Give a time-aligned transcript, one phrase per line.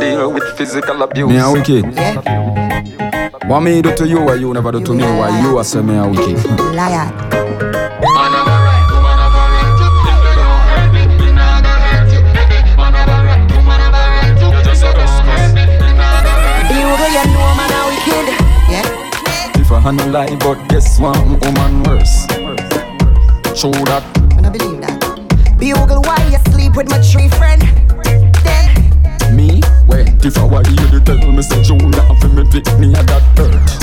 [0.00, 1.30] Deal with physical abuse.
[1.30, 1.84] Ni wicked.
[1.94, 3.28] Yeah.
[3.46, 6.08] What me do to you, why you never do to me, why you a semi-a
[6.08, 6.44] wicked.
[6.74, 7.31] Liar.
[19.90, 22.26] no lie, but this one woman worse.
[23.58, 24.04] Show that.
[24.36, 25.56] I don't believe that.
[25.58, 27.62] Bugle why you sleep with my tree friend.
[28.44, 29.36] Then.
[29.36, 29.60] Me?
[29.88, 32.94] Wait, if I were you, you tell me, say, June, I feel me pick me
[32.94, 33.81] at that earth.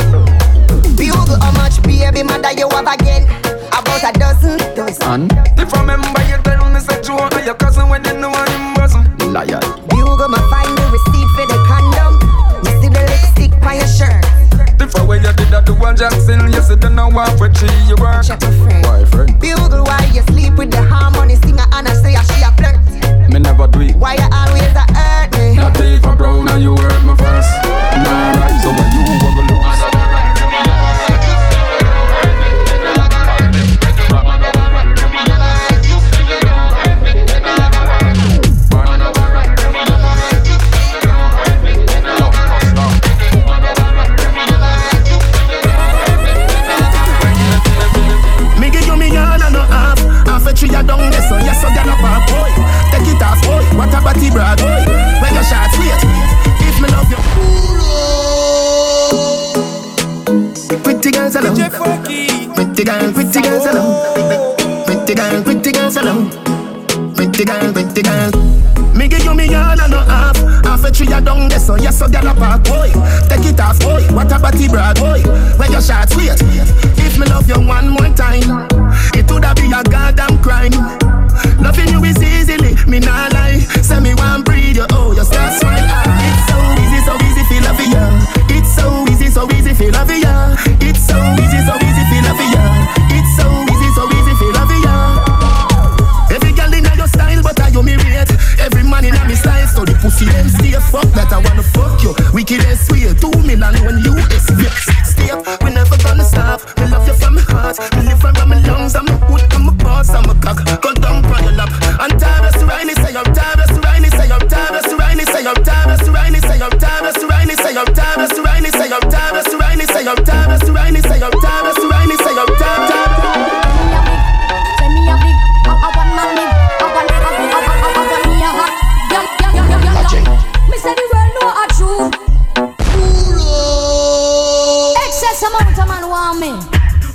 [136.30, 136.50] on me.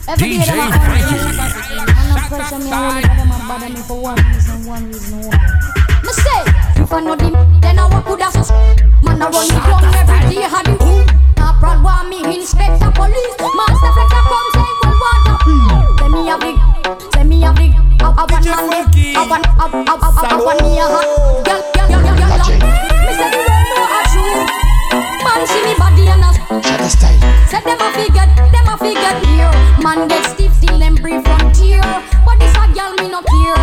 [0.08, 1.78] Every DJ day them I on me.
[1.94, 5.22] I'm not pressure me, I really bother my bother me for one reason, one reason,
[5.22, 5.38] one.
[6.02, 6.42] Me say,
[6.82, 8.30] if I know them, then I walk with a
[9.06, 9.22] man.
[9.22, 11.06] I run me down every day, had him boom.
[11.38, 13.38] Corporal want me inspector police.
[13.38, 15.40] Master Flecka come say, well, what up?
[15.98, 16.58] Send me a big,
[17.14, 17.72] send me a big.
[18.02, 21.06] I want man, I want, I want, I want me a hot
[21.46, 22.93] girl, girl, girl, girl, girl.
[24.94, 26.30] Man, Banshee me body and a
[26.62, 27.18] Shutter style.
[27.48, 29.50] Said them a get, them a get here.
[29.82, 31.82] Man get stiff till them breathe frontier.
[32.24, 33.53] But this a girl me no care.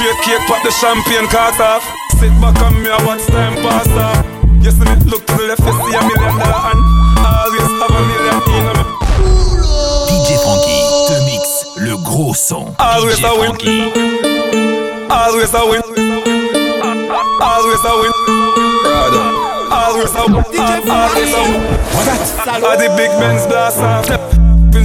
[0.00, 1.84] Straight cake, pop the champagne cart off.
[2.16, 4.24] Sit back on me, I watch time pass off.
[4.64, 6.80] You see me look to the left, you see a million dollar and
[7.20, 8.84] always have a million in me.
[10.08, 12.72] DJ Frankie te mixe le gros son.
[12.78, 13.52] Always DJ a win.
[13.52, 13.92] Frankie.
[15.12, 15.84] Always a win.
[17.44, 18.12] Always a win.
[18.80, 19.26] Brother.
[19.68, 20.44] Always a win.
[20.88, 21.60] Always a win.
[21.92, 22.64] What's that?
[22.64, 24.08] All the big Benz blast off.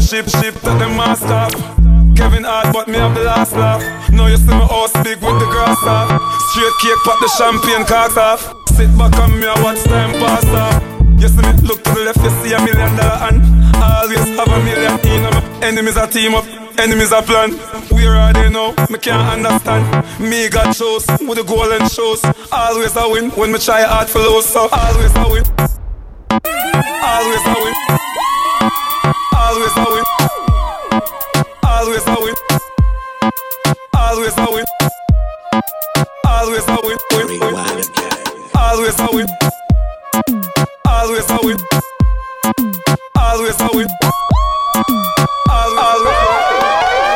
[0.04, 1.85] Ship, ship, them mask off.
[2.16, 3.82] Kevin Hart, but me have the last laugh.
[4.12, 6.10] Now you see my house big with the grass off.
[6.52, 8.42] Straight cake, pop the champagne corks off.
[8.76, 10.82] Sit back on me, I watch time pass off.
[11.20, 13.40] You see me look to the left, you see a million dollar and
[13.78, 15.24] always have a million in.
[15.64, 16.46] Enemies are team up,
[16.80, 17.52] enemies are plan.
[17.92, 18.74] Where are they now?
[18.90, 19.84] Me can't understand.
[20.20, 22.24] Me got shows with the golden shows.
[22.52, 24.46] Always I win when me try hard for lose.
[24.46, 25.44] So always I win.
[27.04, 27.76] Always I win.
[29.36, 30.25] Always a win.
[31.76, 32.36] Always a win.
[33.94, 34.66] Always a win.
[36.26, 36.98] Always a win.
[37.12, 37.42] Win, win.
[38.56, 39.28] Always a win.
[40.88, 41.58] Always a win.
[43.18, 43.88] Always a win.
[45.52, 46.20] Al- Always.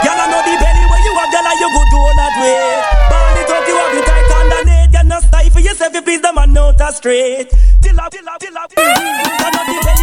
[0.03, 2.83] Y'all know the belly where you have, y'all you go do that way.
[3.09, 4.93] Ball it up, you have it tight underneath.
[4.93, 7.49] You're not stifle yourself, you please the man out a straight.
[7.81, 8.71] Till up, till up, till up.
[8.75, 9.98] Y'all know the belly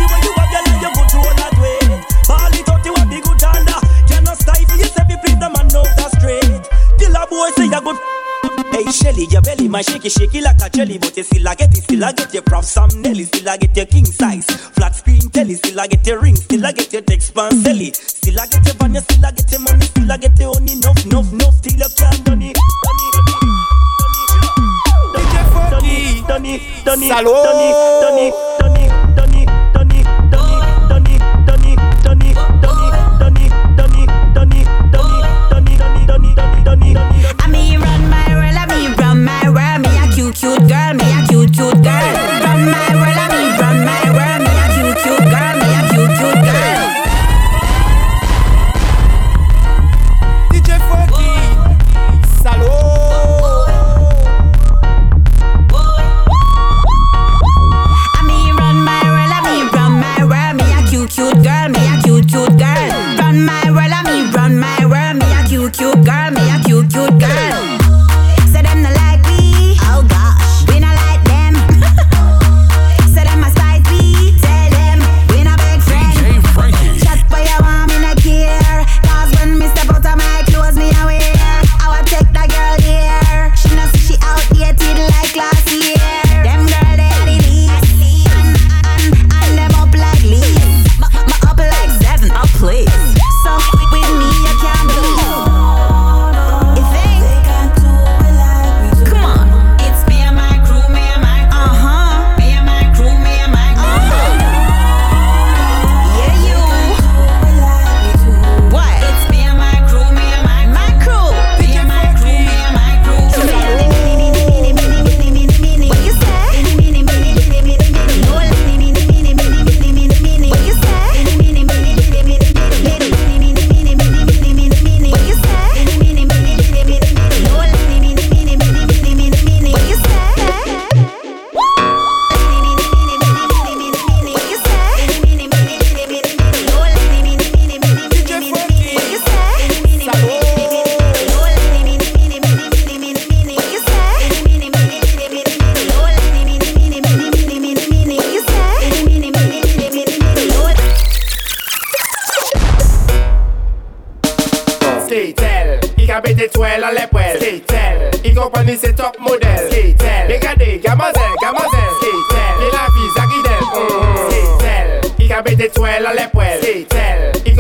[8.87, 11.77] Hey Shelly, your belly my shaky shaky like a jelly But you still a get
[11.77, 14.95] it, still a get your prof Sam Nelly Still a get your king size Flat
[14.95, 18.39] screen telly, still a get your ring Still a get your text pan selly Still
[18.39, 21.05] a get your van, still a get your money Still a get your honey, enough,
[21.05, 22.57] enough, enough Till you can't done it
[22.87, 23.01] Done
[25.83, 28.96] it, done it, done it, done it, done it, done it, done it, done it,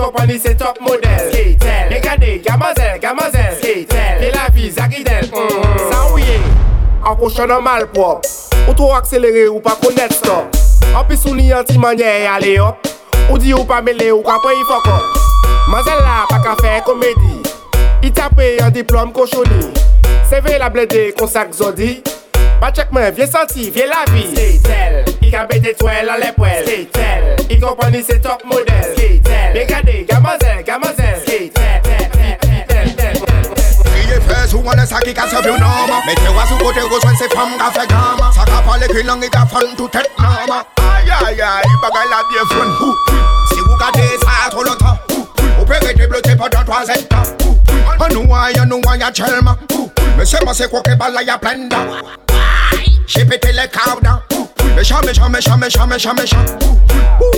[0.07, 6.13] kompani se top model Skatel, negade, gamazel, gamazel Skatel, le la vi zakidel San mm.
[6.13, 6.39] ouye,
[7.05, 8.27] an kouchon an malprop
[8.67, 10.55] Ou tro akselere ou pa konet stop.
[10.97, 12.91] An pi sou ni an ti manye yale op
[13.31, 15.19] Ou di ou pa mele ou ka pre yi fokop
[15.73, 17.43] Mazel la pa ka fe komedi
[18.07, 19.73] I tape yon diplom koshoni
[20.31, 21.97] Seve la blede konsak zodi
[22.61, 27.75] Pa chekmen, vie santi, vie la vi Skatel Ika bete twel an lepwel Skitel Iko
[27.77, 28.95] pani se top model.
[28.95, 31.83] Skitel Dekade gamazel gamazel Skitel
[33.85, 36.01] Kriye fes ou ane sa ki ka se vyo nama.
[36.07, 39.75] Mete wasu kote goswen se fam ka fe gama Saka pale ki langi ka fan
[39.77, 40.63] tou tet nama.
[40.79, 42.71] Ayayay bagay la bie fwen
[43.51, 44.95] Si ou ka de sa to lo ta.
[45.59, 47.23] Ou pe rete blote pa dan twa zeta
[47.99, 49.57] Anou a ya nou a ya chelma
[50.17, 51.83] Mese mase koke bala ya blenda
[53.07, 57.36] She pete le kavda Ou shame shame shame shame shame mecha, mecha.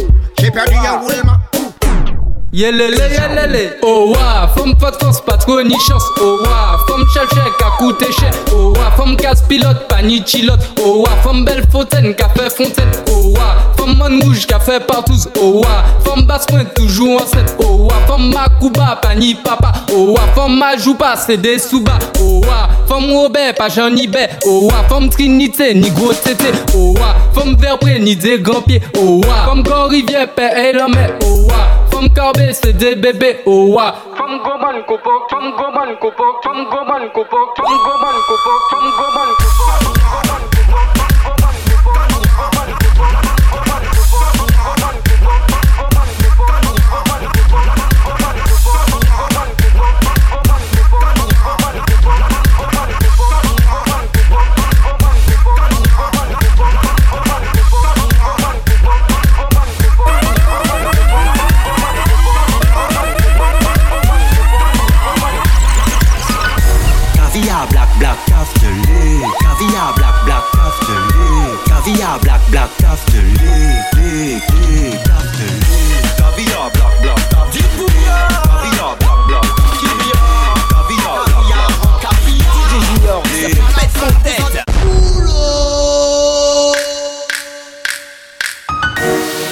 [2.59, 7.50] Yelele Oh wa Femme pas de force pas trop ni chance Oh wa Femme chercher
[7.57, 11.62] qu'à coûter cher Oh wa Femme casse pilote pas ni chilote Oh wa Femme belle
[11.71, 16.65] fontaine fait fontaine Oh wa Femme man rouge fait partout Oh wa Femme basse point
[16.65, 21.37] toujours en set Oh wa Femme Makuba pas ni papa Oh wa Femme Majouba c'est
[21.37, 26.12] des sous-bas Oh wa Femme Robert pas Jean bé Oh wa Femme Trinité ni gros
[26.12, 30.59] tété Oh wa Femme Verpré ni des grands pieds Oh wa Femme Grand Rivière père
[30.59, 33.93] et l'homme Oh wa Carbé, c'est des bébés, oh wa.
[34.17, 34.38] Femme
[34.87, 37.33] copo, femme copo, femme copo, femme copo,
[38.71, 39.38] femme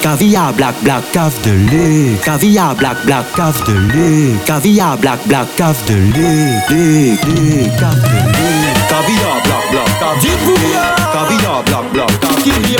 [0.07, 2.15] Caviar black black cave de lait.
[2.23, 4.37] Caviar black black cave de lait.
[4.45, 6.63] Caviar black black cave de lait.
[6.69, 8.71] Lait, lait, cave de lait.
[8.87, 10.79] Caviar black black cave de lait.
[11.11, 12.79] Caviar black black cave de lait.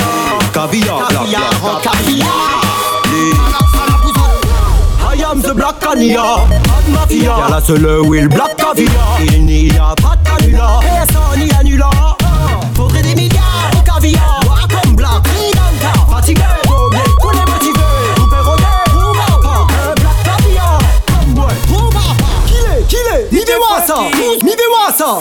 [0.54, 3.36] Caviar black black cave de lait.
[5.00, 6.48] I am the black caviar
[6.88, 7.36] mafia.
[7.36, 11.90] Y'a la seule will black caviar Il n'y a pas de canular Personne n'y annula
[24.98, 25.20] 走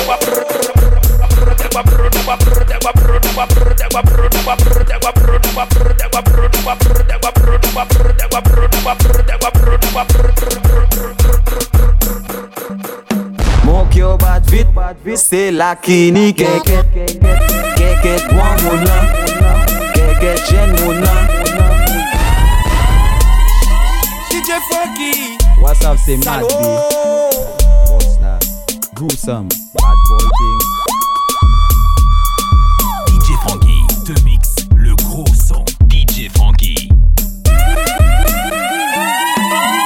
[0.00, 0.30] ba
[15.76, 17.09] kini Keket,
[18.02, 18.22] get
[24.30, 25.36] DJ Funky.
[25.60, 28.38] What's up c'est Mad Boss là
[28.94, 29.48] Gruesome.
[29.74, 30.24] Bad boy
[33.08, 35.64] DJ Funky te mixe le gros son.
[35.88, 36.88] DJ Funky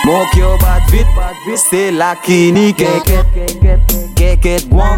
[0.04, 1.06] Moke yo bad vit
[1.70, 3.26] C'est la kini Get get
[4.16, 4.96] Get get one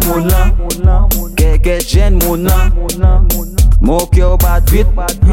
[1.67, 3.27] Get gen muna nan
[3.81, 4.87] Mok yo bat bit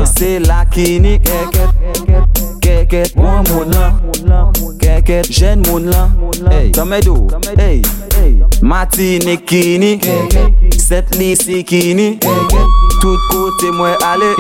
[0.05, 1.71] Se la kini keket
[2.61, 6.11] Keket moun moun lan Keket jen moun lan
[6.51, 6.71] hey.
[6.71, 7.83] Tamedo hey.
[8.63, 10.01] Matine kini
[10.79, 12.19] Set lisi kini
[13.01, 14.35] Tout kote mwen ale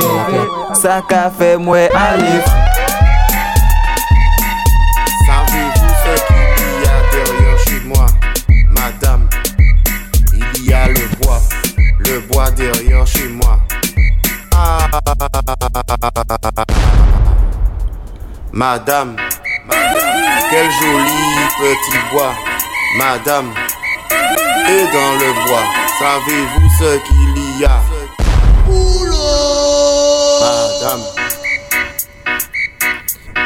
[0.82, 2.73] Sa ka fe mwen alif
[18.56, 19.16] Madame,
[20.48, 21.24] quel joli
[21.58, 22.32] petit bois.
[22.96, 23.52] Madame,
[24.68, 25.64] Et dans le bois,
[25.98, 27.82] savez-vous ce qu'il y a?
[30.40, 31.02] Madame.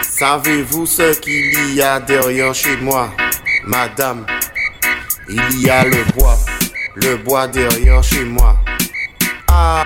[0.02, 3.08] Savez-vous ce qu'il y a derrière chez moi?
[3.64, 4.26] Madame.
[5.30, 6.36] Il y a le bois,
[6.96, 8.58] le bois derrière chez moi.
[9.50, 9.84] Ah.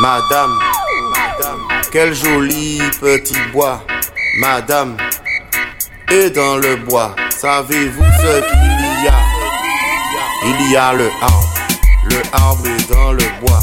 [0.00, 0.58] Madame, madame,
[1.94, 3.80] quel joli petit bois,
[4.38, 4.96] madame.
[6.10, 9.14] Et dans le bois, savez-vous ce qu'il y a?
[10.44, 11.54] Il y a le arbre,
[12.10, 13.60] le arbre est dans le bois,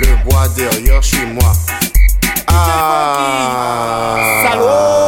[0.00, 1.52] le bois derrière chez moi.
[2.46, 4.16] Ah,
[4.50, 5.07] Salaud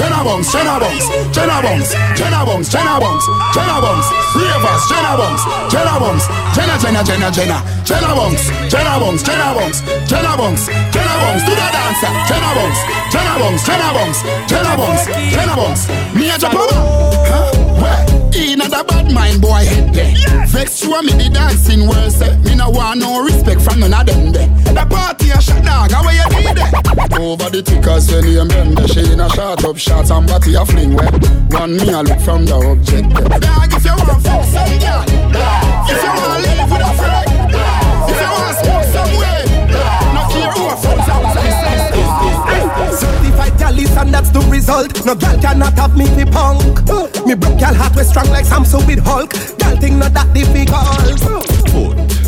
[0.00, 5.42] Jenna Bungs, Jenna Bungs, Jenna Bungs, Jenna Bungs, Jenna Bungs, Jenna Bungs, Ravers, Jenna Bungs,
[5.68, 6.24] Jenna Bungs,
[6.56, 8.40] Jenna Jenna Jenna Jenna, Jenna Bungs,
[8.72, 9.78] Jenna Bungs, Jenna Bungs,
[10.08, 12.80] Jenna Bungs, Jenna Bungs, do the dancer, Jenna Bungs,
[13.12, 15.04] Jenna Bungs, Jenna Bungs, Jenna Bungs,
[15.36, 15.82] Jenna Bungs,
[16.16, 17.60] me a jump huh?
[17.76, 18.20] Where?
[18.32, 20.46] In a bad mind boy head there.
[20.46, 24.32] Vex you me the dancing world me no want no respect from none of them
[24.32, 24.48] there.
[25.30, 26.74] The a shot dog, how you need there?
[27.22, 30.66] Over the tickers when you remember she in a shot up shots and body a
[30.66, 31.06] fling where
[31.54, 33.38] One me a look from the object there.
[33.38, 35.06] Dog if you want fuck some girl,
[35.86, 37.30] if you want live with a friend,
[38.10, 39.46] if you want smoke some way,
[40.10, 41.06] no care who a friends
[42.98, 44.98] Certified galley and that's the result.
[45.06, 46.82] No girl cannot have me be punk.
[47.22, 49.30] Me broke girl heart was strong like Samson with Hulk.
[49.62, 51.22] Girl thing not that difficult.
[51.70, 52.19] Foot.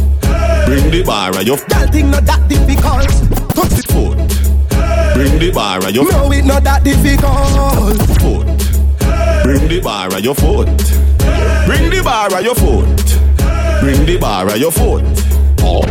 [0.66, 3.02] Bring the bar of your Girl thing not that difficult.
[3.54, 4.16] touch the foot.
[5.14, 7.98] Bring the bar of your No, it not that difficult.
[8.20, 8.46] foot.
[9.44, 10.68] Bring the bar of your foot.
[11.66, 12.86] Bring the bar of your foot.
[13.82, 15.02] Bring the bar of your foot.
[15.60, 15.82] Oh.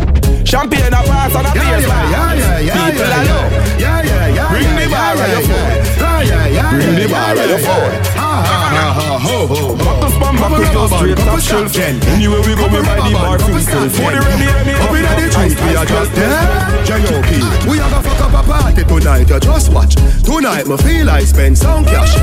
[0.44, 3.78] Champagne a pass and a Yeah, beer yeah, yeah, yeah, yeah, People yeah, a know.
[3.78, 5.91] yeah, yeah, yeah, Bring the bar yeah, of your foot.
[6.22, 7.66] Yeah, yeah, yeah, Bring the yeah, bar yeah, yeah.
[7.66, 8.06] foot.
[8.16, 9.76] Ha, ha, ha, ha, ho, ho.
[9.76, 13.50] Buckle back with your straight top shelf Anyway we go we buy the bar for
[13.50, 16.44] yourself For the Remy Remy Up inna the street, we are just there.
[16.86, 17.30] J.O.P.
[17.70, 19.28] We are gonna fuck up a party tonight.
[19.30, 19.94] You just watch.
[20.24, 22.14] Tonight, me feel I spend some cash.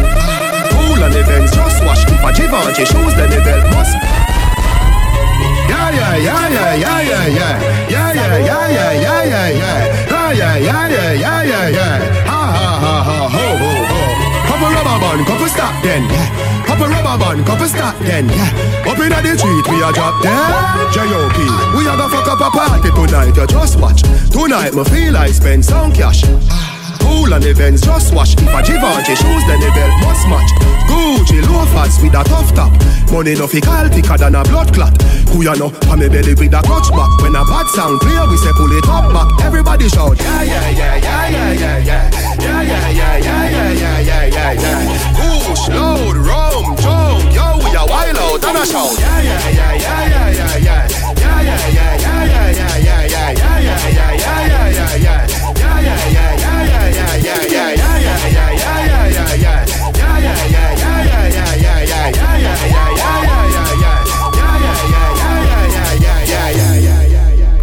[0.72, 2.04] Cool and events, just watch.
[2.08, 3.96] If a Givenchy shoes, then the belt must.
[5.70, 7.90] Yeah, yeah, yeah, yeah, yeah, yeah, yeah.
[7.90, 10.10] Yeah, yeah, yeah, yeah, yeah, yeah, yeah.
[10.10, 12.26] Yeah, yeah, yeah, yeah, yeah, yeah, yeah.
[12.30, 13.39] Ha, ha, ho, ho, ho.
[15.10, 16.66] Band, couple stop then, yeah.
[16.68, 18.86] Couple rubber band, couple stop then, yeah.
[18.86, 20.38] Up inna the street, we a drop there.
[20.94, 21.38] J.O.P.
[21.76, 24.04] We a go fuck up a party tonight, you just watch.
[24.30, 26.22] Tonight, me feel I spend some cash.
[27.00, 28.34] Cool and events, just watch.
[28.34, 30.52] If a Givenchy shoes, then the belt must match.
[30.90, 32.72] Gucci loafers with a tough top.
[33.12, 34.94] Money no fi call thicker than a blood clot.
[35.30, 35.70] Who ya know?
[35.70, 37.10] Pa me belly with a clutch back.
[37.22, 39.30] When a bad sound clear, we say pull it up back.
[39.46, 42.10] Everybody shout, yeah, yeah, yeah, yeah, yeah, yeah, yeah.
[42.40, 45.46] Yeah, yeah, yeah, yeah, yeah, yeah, yeah, yeah.
[45.46, 48.98] Push, load, rum, jump, yo, we a wild out and a shout.
[49.00, 49.40] Yeah, yeah.
[49.50, 50.88] Yeah, yeah, yeah, yeah, yeah,
[51.20, 54.59] yeah, yeah, yeah, yeah, yeah, yeah, yeah, yeah, yeah, yeah.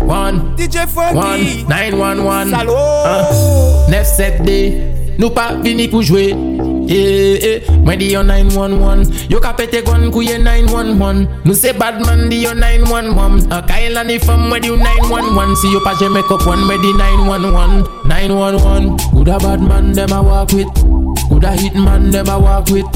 [0.06, 1.16] One, DJ Funky.
[1.16, 2.48] one, nine, one, one.
[2.50, 3.06] Salaud.
[3.06, 4.48] Uh, 9-7D,
[5.18, 6.30] nou pa vini pou jwe
[6.86, 7.58] Yeah, yeah.
[7.82, 12.54] Mwen di yo 911 Yo ka pete gwan kouye 911 Nou se badman di yo
[12.54, 16.46] 911 A kail an di fam mwen di yo 911 Si yo pa jeme kop
[16.46, 20.54] wan mwen di 911 911 Kuda badman dem a walk
[21.36, 22.90] Coulda hit man them a walk with.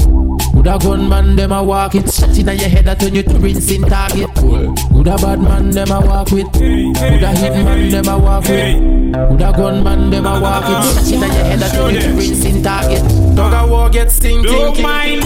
[0.51, 2.11] Coulda gun man them a walk it.
[2.11, 4.33] Shot inna your head I turn you to rinsing target.
[4.33, 6.51] Coulda bad man them a walk with.
[6.51, 9.13] Coulda hit man them I walk with.
[9.13, 10.83] Coulda gun man them I walk it.
[10.95, 13.03] Shot inna your head I turn you to rinsing target.
[13.35, 14.51] Dog a war get stinking.
[14.51, 15.23] Don't mind.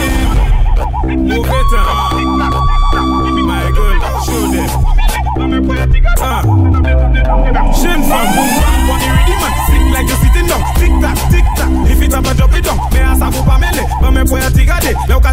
[1.08, 3.05] Move it up.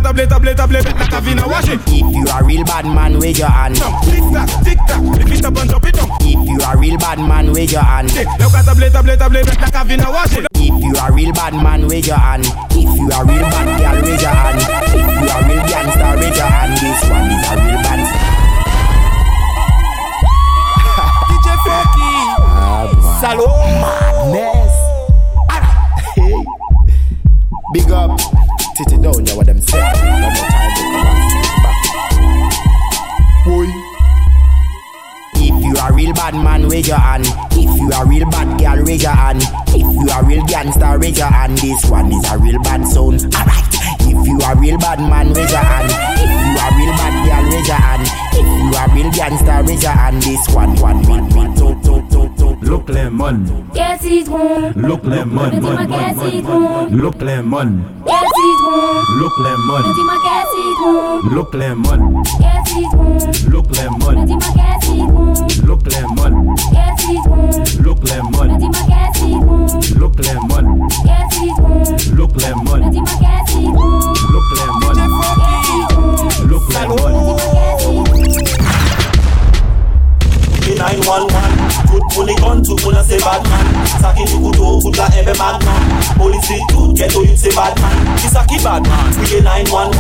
[0.02, 1.78] Tablet, tablet, tablet, like a vina wash it.
[1.86, 3.76] If you a real bad man, raise your hand.
[3.76, 6.08] Tick tock, tick tock, lift it up and drop it down.
[6.20, 8.12] If you a real bad man, raise your hand.
[8.14, 10.46] Look at tablet, tablet, tablet, like a vina wash it.
[10.54, 12.44] If you a real bad man, raise your hand.
[12.70, 14.58] If you a real bad girl, raise your hand.
[14.60, 16.76] If you a real gangster, raise your hand.
[16.76, 18.02] This one is a real band.
[21.28, 22.12] DJ Funky.
[23.20, 23.52] Salud.
[23.80, 24.74] Madness.
[26.16, 26.36] Hey.
[27.72, 28.12] Big up.
[28.76, 29.78] Titty down, yeah, what them say.
[29.78, 30.72] One more time,
[31.62, 31.78] back.
[33.44, 33.68] Boy.
[35.35, 37.26] If you a real bad man, raise your hand.
[37.52, 39.42] If you a real bad girl, raise your hand.
[39.68, 41.58] If you a real gangster, raise your hand.
[41.58, 43.20] This one is a real bad sound.
[43.35, 43.64] Alright.
[44.00, 45.90] If you a real bad man, raise your hand.
[46.18, 46.41] If you
[46.96, 48.07] bad girl, raise your hand.
[48.33, 50.22] If you a real gangster, raise your hand.
[50.22, 52.57] This one, one, one, one, two, two, two, two.
[52.62, 58.57] Look lemon, Qu'est-ce qu'ils font look lemon, Dis-moi qu'est-ce qu'ils font look lemon, Qu'est-ce qu'ils
[58.62, 65.83] font look lemon, Dis-moi qu'est-ce look lemon, Qu'est-ce qu'ils font look lemon, Dis-moi qu'est-ce look
[65.90, 72.90] lemon, Qu'est-ce qu'ils font look lemon, Dis-moi qu'est-ce look lemon, Qu'est-ce qu'ils font look lemon,
[72.90, 73.59] Dis-moi qu'est-ce
[74.33, 75.62] look lemon,
[84.02, 85.82] Casa Give you good hope, good like every madman.
[86.14, 89.26] Police the truth, get to you say bad man This a key bad man, we
[89.26, 89.98] get 911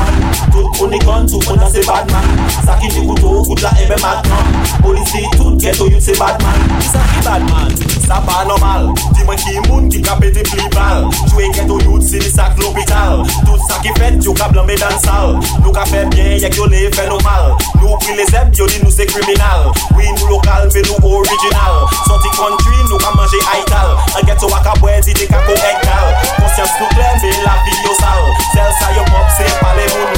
[0.54, 2.22] Good on the gun, two on a say bad man
[2.62, 4.46] Saki the good hope, good like every madman.
[4.78, 7.74] Police the truth, get to you say bad man This a key bad man,
[8.06, 8.94] sa pa normal.
[9.10, 12.30] Di man ki moun, ki ka peti pli bal Chwe get to you, si ni
[12.30, 16.38] sak l'hobital Tout sa ki fet, yo ka blame dan sal Nou ka fe bien,
[16.38, 17.58] yek yo le fe normal.
[17.82, 21.90] Nou pri le zeb, yo di nou se kriminal We nou lokal, ve nou original.
[22.06, 23.98] Soti kontri, nou ka manje aital.
[24.14, 26.08] Al get yo ak a bwedi di ka korek dal.
[26.36, 28.22] Konsyans nou klen, me la vi yo sal.
[28.52, 30.11] Sel sa yo pop se pale moun